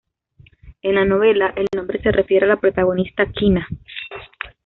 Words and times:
En 0.81 0.95
la 0.95 1.05
novela, 1.05 1.53
el 1.55 1.67
nombre 1.75 2.01
se 2.01 2.11
refiere 2.11 2.45
a 2.47 2.49
la 2.49 2.59
protagonista, 2.59 3.31
Quina. 3.31 3.67